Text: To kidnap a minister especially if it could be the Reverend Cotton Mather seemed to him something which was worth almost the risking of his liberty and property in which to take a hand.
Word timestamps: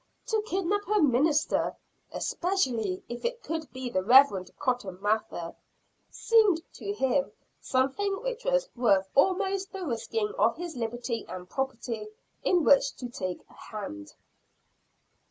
To 0.29 0.41
kidnap 0.41 0.87
a 0.87 0.99
minister 0.99 1.75
especially 2.11 3.03
if 3.07 3.23
it 3.23 3.43
could 3.43 3.71
be 3.71 3.87
the 3.87 4.01
Reverend 4.03 4.49
Cotton 4.57 4.97
Mather 4.99 5.53
seemed 6.09 6.63
to 6.73 6.91
him 6.91 7.31
something 7.59 8.19
which 8.23 8.43
was 8.43 8.67
worth 8.75 9.07
almost 9.13 9.71
the 9.71 9.85
risking 9.85 10.33
of 10.39 10.57
his 10.57 10.75
liberty 10.75 11.23
and 11.29 11.47
property 11.47 12.07
in 12.41 12.63
which 12.63 12.95
to 12.95 13.09
take 13.09 13.41
a 13.47 13.53
hand. 13.53 14.15